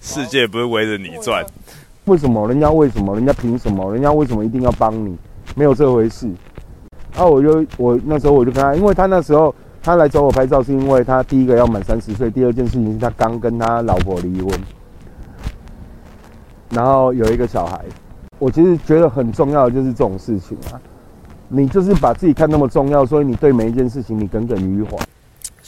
[0.00, 1.44] 世界不是围着你转，
[2.06, 2.48] 为什么？
[2.48, 3.14] 人家为什么？
[3.14, 3.92] 人家凭什么？
[3.92, 5.16] 人家为什么一定要帮你？
[5.54, 6.28] 没有这回事。
[7.16, 7.24] 啊！
[7.24, 14.50] 我就我那时候我就跟他，因为他那时候他来找我拍照，是因为他第一个要满三十岁，第二件事情是他刚跟他老婆离婚，
[16.70, 17.84] 然后有一个小孩。
[18.38, 20.80] 我其实觉得很重要的就是这种事情啊，
[21.48, 24.96] 你就是把自己看那么重要，所以你对每一件事情你耿耿于怀。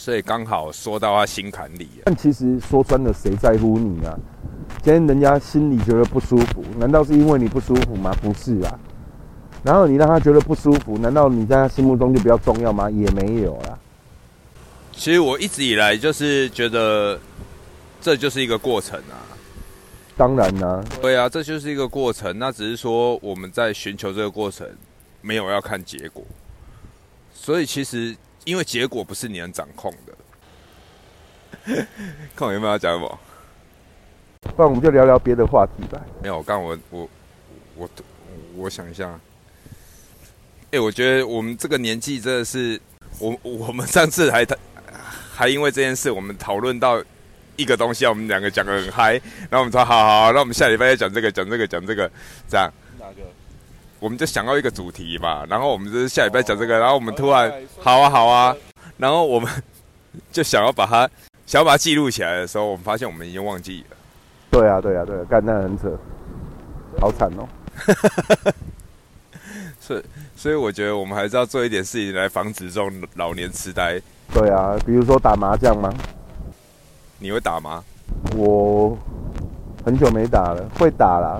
[0.03, 1.87] 所以刚好说到他心坎里。
[2.05, 4.17] 但其实说穿了，谁在乎你啊？
[4.81, 8.11] 今天人家心里觉得不舒服，难道是因为你不舒服吗？
[8.19, 8.79] 不是啊。
[9.61, 12.89] 然后你让他觉得不舒服，难道你在他心目中就比较重要吗？
[12.89, 13.77] 也没有啦。
[14.91, 17.19] 其实我一直以来就是觉得，
[18.01, 19.21] 这就是一个过程啊。
[20.17, 20.83] 当然啦。
[20.99, 22.39] 对啊，这就是一个过程。
[22.39, 24.67] 那只是说我们在寻求这个过程，
[25.21, 26.23] 没有要看结果。
[27.31, 28.17] 所以其实。
[28.45, 30.13] 因为结果不是你能掌控的，
[32.35, 33.19] 看我有没有要讲什么？
[34.55, 36.01] 不然我们就聊聊别的话题吧。
[36.21, 37.09] 没有，刚我我
[37.75, 37.89] 我
[38.55, 39.19] 我想一下。
[40.71, 42.79] 哎，我觉得我们这个年纪真的是，
[43.19, 44.47] 我我们上次还
[45.33, 47.03] 还因为这件事，我们讨论到
[47.57, 49.13] 一个东西，我们两个讲的很嗨，
[49.49, 52.09] 然后我们说好好，那我们下礼拜再讲这个，讲这个，讲这个，
[52.49, 52.71] 这样。
[52.99, 53.21] 哪个？
[54.01, 58.55] 我们就想到一个主题嘛，然后我们就是下礼拜讲这个，然后我们突然好啊好啊，
[58.97, 59.47] 然后我们
[60.31, 61.07] 就想要把它
[61.45, 63.95] 想要把它记录起来的时候，我们发现我们已经忘记了。
[64.49, 65.95] 对啊对啊对啊，干那很扯，
[66.99, 67.47] 好惨哦。
[69.79, 70.03] 所以
[70.35, 74.01] 所以我觉得我们还是要做一点事情来防止这种老年痴呆。
[74.33, 75.93] 对啊，比如说打麻将吗？
[77.19, 77.83] 你会打吗？
[78.35, 78.97] 我
[79.85, 81.39] 很久没打了，会打啦。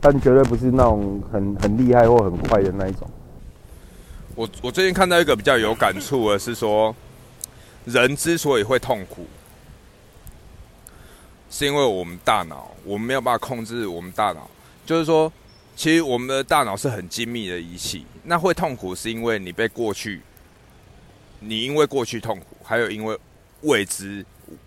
[0.00, 3.10] 但绝对不是那种很很厉害或很快的那一种。
[4.34, 6.94] 我我最近看到一个比较有感触的是说，
[7.84, 9.26] 人之所以会痛苦，
[11.50, 14.48] 是因为我们大脑我们没有办法控制我们大脑。
[14.86, 15.32] 就是说，
[15.74, 18.06] 其实我们的大脑是很精密的仪器。
[18.22, 20.20] 那会痛苦是因为你被过去，
[21.40, 23.18] 你因为过去痛苦，还有因为
[23.62, 24.24] 未知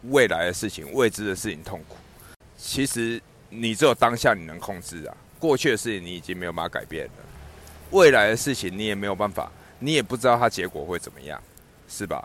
[0.10, 1.96] 未来的事情、未知的事情痛苦。
[2.58, 3.22] 其实。
[3.54, 7.12] 你只有当下你能控制啊，过去的事情你已经没有办法改变了，
[7.90, 11.42] 未来的事情你也没有办法，你也不知道它结果会怎么样，
[11.88, 12.24] 是吧？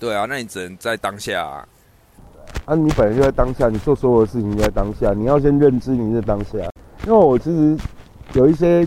[0.00, 1.68] 对啊，那你只能在当下啊。
[2.66, 6.58] 啊，你本来就在当下，你做所有的事情就在当下，你要先认知你在当下。
[7.06, 7.78] 因为我其实
[8.32, 8.86] 有一些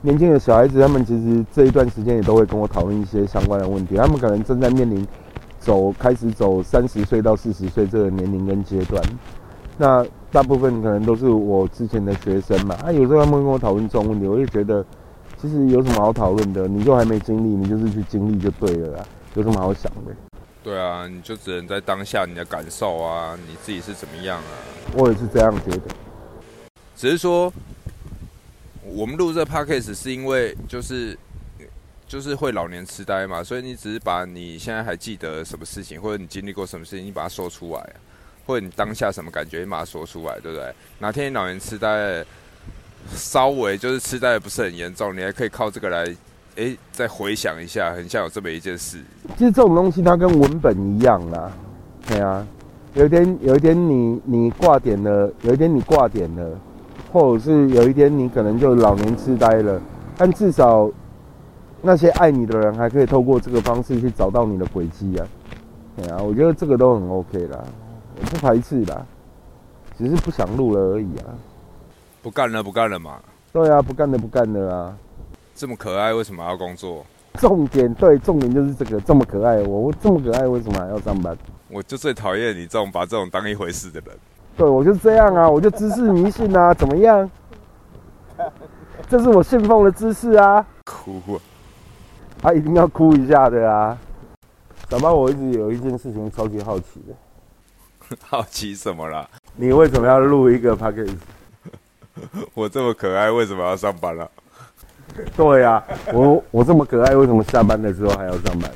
[0.00, 5.06] 年轻的小孩子，他们其实这一段时间也都会跟我讨论一些相关的问题，他们可能正在面临
[5.58, 9.02] 走开始走三十岁到四十岁这个年龄跟阶段。
[9.76, 14.84] 那大部分可能都是我之前的学生嘛，啊，有时候他们跟我讨论这种问题，我就觉得，
[15.40, 16.68] 其实有什么好讨论的？
[16.68, 20.14] 你就还没经历，你就是去经历就对了啦，有什么好想的？
[20.62, 24.52] 对啊，你就只能在当下你的感受啊，你自己是怎么样啊？
[24.94, 25.82] 我也是这样觉得。
[26.94, 27.50] 只是说，
[28.84, 31.16] 我们录这 podcast 是因为就是
[32.06, 37.94] 就是会老年痴呆嘛，所以你只是把你现在还记得什么事情，或者你经历过什么事情，你把它说出来啊。
[38.48, 40.72] 或者你当下什么感觉，你把它说出来，对不对？
[41.00, 42.24] 哪天你老年痴呆，
[43.10, 46.16] 稍微就是痴呆不是很严重，你还可以靠这个来，
[46.56, 48.96] 哎，再回想一下，很像有这么一件事。
[49.36, 51.52] 其实这种东西它跟文本一样啦，
[52.06, 52.46] 对啊。
[52.94, 56.58] 有一天，有一天你你挂点了，有一天你挂点了，
[57.12, 59.78] 或者是有一天你可能就老年痴呆了，
[60.16, 60.90] 但至少
[61.82, 65.28] 那些爱你的人还可以透过这个方式去找到你的轨迹啊。
[65.98, 67.62] 对啊，我觉得这个都很 OK 啦。
[68.22, 69.04] 不排斥啦，
[69.96, 71.24] 只是不想录了而已啊。
[72.22, 73.20] 不干了，不干了嘛。
[73.52, 74.96] 对啊，不干了，不干了啊。
[75.54, 77.04] 这么可爱，为什么要工作？
[77.34, 81.36] 重点对，重点就是这个，这么可爱，我这么可爱，为什么还要上班？
[81.70, 84.16] 我就最讨厌你这种把这种当一回事的人。
[84.56, 87.30] 对，我就这样啊，我就知识迷信啊， 怎么样？
[89.08, 91.38] 这是我信奉的知识啊，哭啊！
[92.42, 93.96] 啊，一定要哭一下的啊。
[94.90, 97.14] 小猫，我一直有一件事情超级好奇的，
[98.24, 99.28] 好奇什么啦？
[99.56, 101.16] 你为什么要录一个 p a c k a g e
[102.54, 104.30] 我这么可爱，为什么要上班了？
[105.36, 105.82] 对呀、
[106.12, 108.70] 我我这么可爱，为什么下班的时候还要上班？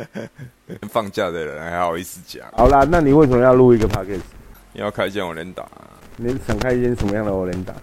[0.88, 2.46] 放假的人还好意思讲？
[2.52, 4.24] 好啦，那你为什么要录一个 p a c k a g e
[4.74, 5.66] 你要开一间我能打，
[6.16, 7.74] 你想开一间什么样的我能打？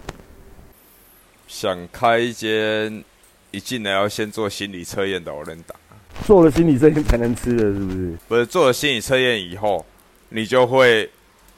[1.46, 3.04] 想开一间
[3.50, 5.74] 一进来要先做心理测验的我能打，
[6.24, 8.18] 做了心理测验才能吃的，是不是？
[8.28, 9.84] 不是做了心理测验以后，
[10.30, 11.08] 你就会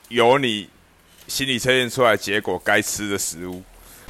[0.09, 0.69] 有你
[1.29, 3.63] 心理测验出来结果该吃的食物。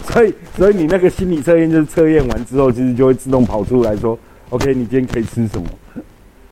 [0.09, 5.69] 所以，所以你那个心理测验就是测验完之后，其实就会自动跑出来说，OK，你今天可以吃什么？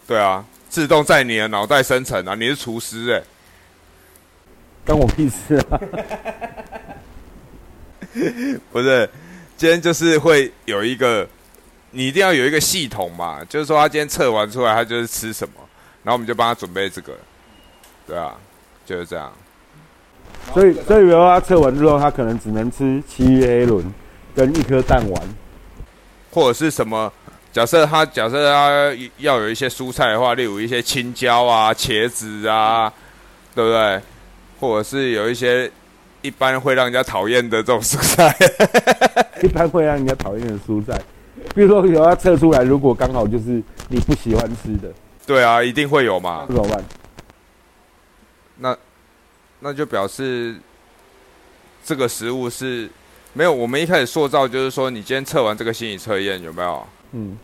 [0.06, 2.34] 对啊，自动在你的脑袋生成啊！
[2.34, 3.22] 你是厨师哎、
[4.84, 5.80] 关我屁事啊！
[8.72, 9.08] 不是，
[9.56, 11.26] 今天就是会有一个，
[11.92, 15.54] 你一定要有一个系统嘛，就是说他今天测完出来，他就是吃什么，
[16.02, 17.16] 然后我们就帮他准备这个，
[18.10, 18.34] 对啊，
[18.84, 19.32] 就是这样。
[20.52, 23.94] 所以，所以比如说他测完之后，他可能只能吃七月黑轮
[24.34, 25.22] 跟一颗蛋丸。
[26.32, 27.12] 或者是什么？
[27.52, 32.92] 假设他假设他要有一些蔬菜的话，例如一些青椒啊、茄子啊，
[33.54, 34.00] 对不对？
[34.58, 35.70] 或者是有一些
[36.22, 38.34] 一般会让人家讨厌的这种蔬菜，
[39.42, 41.00] 一般会让人家讨厌的蔬菜，
[41.54, 44.88] 比如说有他测出来，如果刚好就是你不喜欢吃的，
[45.26, 46.44] 对啊，一定会有嘛。
[46.46, 46.84] 怎么办？
[48.60, 48.76] 那
[49.60, 50.56] 那就表示
[51.84, 52.88] 这个食物是
[53.32, 53.52] 没有。
[53.52, 56.86] 我们一开始塑造就是说，你今天测完这个心理测验有没有？
[57.12, 57.36] 嗯，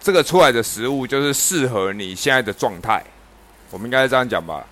[0.00, 3.02] 这个出来的食物就是适合你现在的状态。
[3.70, 4.64] 我们应该这样讲吧，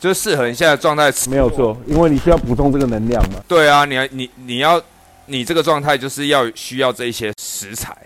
[0.00, 1.30] 就是适合你现在的状态吃。
[1.30, 3.40] 没有错，因为你需要补充这个能量嘛。
[3.46, 4.82] 对啊，你要你你要
[5.26, 7.96] 你这个状态就是要需要这一些食材，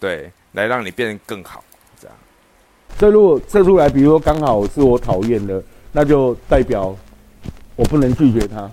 [0.00, 1.62] 对，来让你变得更好。
[2.00, 2.16] 这样
[2.98, 5.62] 所以如果测出来，比如说刚好是我讨厌的，
[5.96, 6.94] 那就代表
[7.74, 8.70] 我不能拒绝他，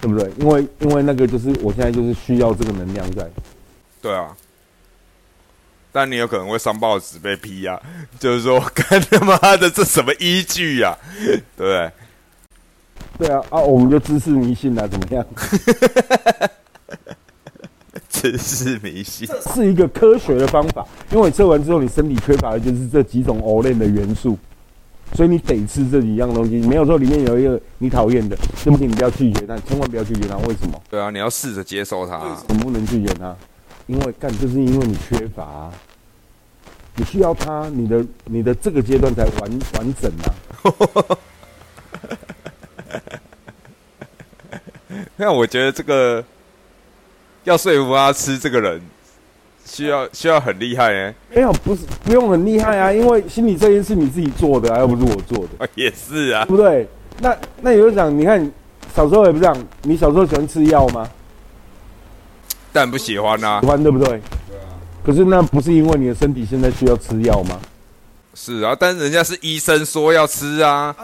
[0.00, 0.28] 对不对？
[0.40, 3.24] 因为因为那个就是我现在就是需要这个能量在。
[4.02, 4.36] 对啊。
[5.92, 7.80] 但你有可能会上报纸被批啊，
[8.18, 10.98] 就是说， 干他妈的这什么依据呀、
[11.56, 11.92] 对不对？
[13.18, 15.24] 对啊，啊，我们就知识迷信啊，怎么样？
[18.10, 24.36] 知识迷信，是一个科学的方法，因为你测完之后，你身体缺乏的就是这几种 O 类的元素，
[25.14, 26.56] 所以你得吃这几样东西。
[26.66, 30.36] 没有说里面有一个你讨厌的，对不起，你不要拒绝它，千万不要拒绝它。
[30.38, 30.82] 为什么？
[30.90, 32.18] 对啊，你要试着接受它。
[32.48, 33.34] 我们不能拒绝它？
[33.86, 35.72] 因为干，就是因为你缺乏、啊，
[36.96, 40.34] 你需要它，你的你的这个阶段才完完整啊。
[45.16, 46.24] 那我觉得这个
[47.44, 48.80] 要说服他吃这个人，
[49.66, 51.14] 需要需要很厉害呢。
[51.34, 55.68] 没有，不是不用很厉害啊， 因为心理测验是你自己做的啊，又不是我做的。
[55.74, 56.88] 也是啊对，不对？
[57.20, 58.50] 那那有人讲，你看
[58.94, 61.06] 小时候也不是这样，你小时候喜欢吃药吗？
[62.72, 63.66] 但不喜欢啊喜。
[63.66, 64.20] 欢对不对？
[65.04, 67.58] 可是那不是因为你的身体现在需要吃药吗？
[68.34, 70.94] 是啊，但是人家是医生说要吃啊，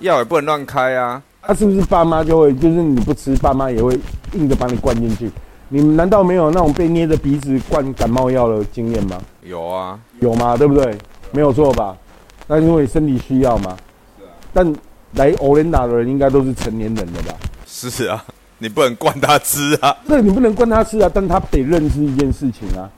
[0.00, 1.22] 药也不能乱开啊。
[1.46, 3.98] 那、是不是爸妈就会，就是你不吃，爸妈也会
[4.32, 5.30] 硬着把你灌进去？
[5.74, 9.18] 你们难道没有那种被捏着鼻子灌感冒药的经验吗？
[9.42, 10.54] 有啊，有吗？
[10.54, 10.94] 对不对？
[11.30, 11.96] 没有错吧？
[12.46, 13.74] 那因为身体需要嘛。
[14.52, 14.70] 但
[15.14, 17.34] 来欧联达的人应该都是成年人了吧？
[17.66, 18.22] 是啊，
[18.58, 19.96] 你不能灌他吃啊。
[20.06, 22.90] 对你不能灌他吃啊，但他得认知一件事情啊，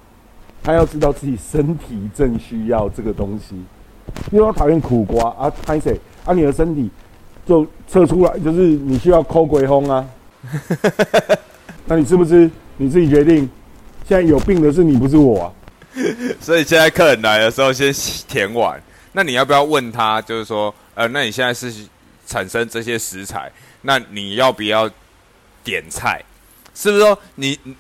[0.60, 3.54] 他要知道自己身体正需要这个东西。
[4.32, 6.34] 因为他讨厌苦瓜啊，拍谁啊？
[6.34, 6.90] 你的身体
[7.46, 10.04] 就测出来就是你需要抠鬼烘啊，
[11.86, 12.50] 那你吃不吃？
[12.76, 13.48] 你自己决定。
[14.06, 15.54] 现在有病的是你，不是我。
[16.40, 17.92] 所以现在客人来的时候先
[18.28, 20.20] 填碗，那你要不要问他？
[20.20, 21.72] 就是说，呃，那你现在是
[22.26, 23.50] 产生这些食材，
[23.82, 24.90] 那你要不要
[25.62, 26.22] 点菜？
[26.74, 27.76] 是不是说你你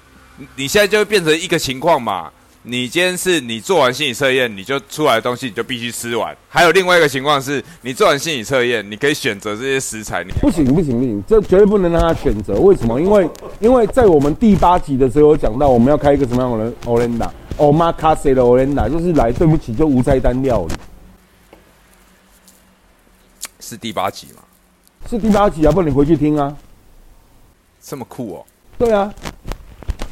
[0.56, 2.32] 你现在就会变成一个情况嘛？
[2.66, 6.34] 你今天是你做完心理测验，你就出来的东西你就必须吃完。
[6.48, 12.54] 还有另外一个情况是，你做完心理测验，你可以选择这些食材，你不行不行不行，这绝对不能让他选择。
[12.54, 12.98] 为什么？
[12.98, 13.28] 因为
[13.60, 17.30] 因为在我们第八集的时候有讲到，我们要开一个什么样的欧联达？
[17.58, 20.74] 欧玛卡塞的欧联达，就是来对不起就无菜单料理，
[23.60, 24.42] 是第八集吗？
[25.10, 26.56] 是第八集啊，不然你回去听啊。
[27.82, 28.46] 这么酷哦！
[28.78, 29.12] 对啊，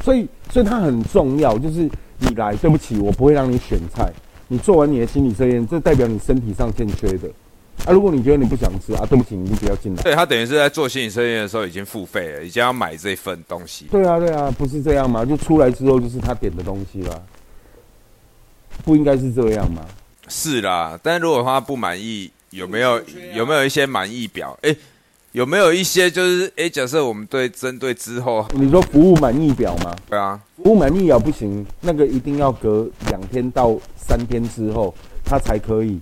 [0.04, 1.90] 所以所以它很重要，就是
[2.22, 4.12] 你来，对不起，我不会让你选菜。
[4.48, 7.28] 你做完你的心理测验，这代表你身体上欠缺的，
[7.86, 10.02] 啊，如果你觉得你不想吃啊，对不起，你就不要进来。
[10.02, 13.86] 对他等于是在做心理测验的时候已经付费了，已经要买这份东西。
[13.90, 15.24] 对啊，对啊，不是这样吗？
[15.24, 17.22] 就出来之后就是他点的东西了，
[18.84, 19.82] 不应该是这样吗？
[20.28, 23.00] 是啦，但如果他不满意，有没有
[23.34, 24.58] 有没有一些满意表？
[24.62, 24.76] 哎，
[25.32, 29.96] 有没有一些就是哎，假设我们对针对之后，你说服务满意表吗？
[30.08, 35.98] 对啊，服务满意表不行，那个一定要隔两天到三天之后，它才可以。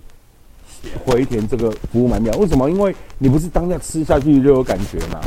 [1.05, 2.67] 回填这个服务满表，为什么？
[2.67, 5.21] 因为你不是当下吃下去就有感觉嘛？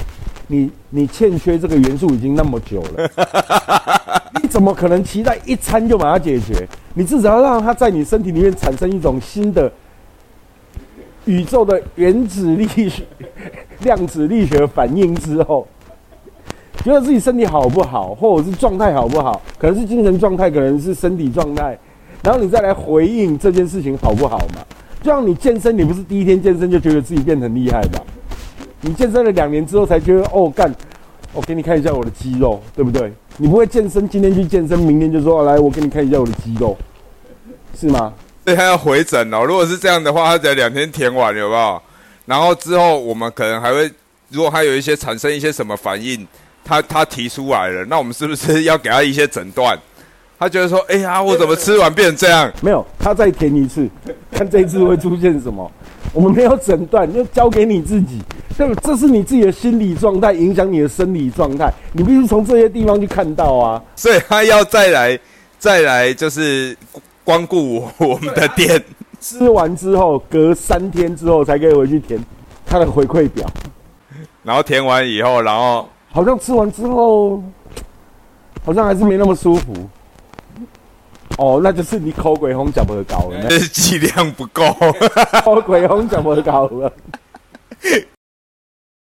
[0.49, 3.09] 你你欠缺这个元素已经那么久了，
[4.43, 6.69] 你怎么可能期待一餐就把它解决？
[6.95, 9.73] 你至少要让它在你身体里面产生一种新的
[11.25, 13.05] 宇宙的原子力学、
[13.85, 15.65] 量子力学反应之后，
[16.83, 19.41] 觉得自己身体好不好，或者是状态好不好？
[19.57, 21.79] 可能是精神状态，可能是身体状态，
[22.23, 24.65] 然后你再来回应这件事情好不好嘛？
[25.01, 28.01] 就像你健身，你不是第一天健身就觉得自己变很厉害吧？
[28.81, 30.75] 你健身了两年之后才觉得哦，干，
[31.33, 33.13] 我给你看一下我的肌肉，对不对？
[33.37, 36.77] 你不会健身，今天去健身，明天就说来，我给你看一下我的肌肉，
[37.79, 38.13] 是吗？
[38.45, 39.43] 对，他要回诊哦。
[39.43, 41.83] 如果是这样的话，他只要两天填完，有没有？
[42.27, 43.91] 然后之后我们可能还会，
[44.31, 46.27] 如果他有一些产生一些什么反应，
[46.65, 49.79] 他他提出来了，那我们是不是要给他一些诊断？
[50.37, 53.89] 他觉得说：“哎呀，我怎么吃完变成这样？”没有，他再填一次，
[54.33, 55.71] 看这一次会出现什么。
[56.13, 58.21] 我们没有诊断，就交给你自己。
[58.59, 63.83] 这这是你自己的心理状态影响你的生理状态，你必须从这些地方去看到啊。
[63.97, 65.19] 所以他要再来，
[65.59, 66.77] 再来就是
[67.23, 68.83] 光顾我我们的店。
[69.25, 72.23] 吃完之后，隔三天之后才可以回去填
[72.67, 73.49] 他的回馈表。
[74.43, 77.43] 然后填完以后，然后好像吃完之后，
[78.67, 79.73] 好像还是没那么舒服。
[81.39, 84.63] 哦，那就是你口鬼红讲不高了，这 是剂量不够，
[85.43, 86.93] 口鬼红讲不高了。